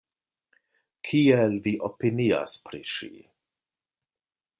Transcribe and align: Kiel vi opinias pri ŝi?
Kiel 1.09 1.53
vi 1.67 1.73
opinias 1.89 2.57
pri 2.69 2.81
ŝi? 2.95 3.11